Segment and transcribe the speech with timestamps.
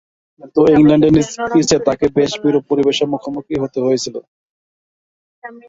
[0.35, 1.11] কিন্তু, ইংল্যান্ডের
[1.51, 4.15] পিচে তাকে বেশ বিরূপ পরিবেশের মুখোমুখি হতে হয়েছিল।